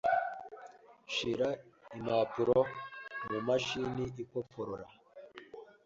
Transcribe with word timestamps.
Shira 1.13 1.49
impapuro 1.97 2.57
mumashini 3.29 4.05
ikoporora. 4.23 4.85